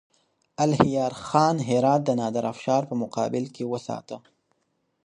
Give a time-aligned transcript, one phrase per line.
[0.63, 4.17] الهيار خان هرات د نادرافشار په مقابل کې وساته.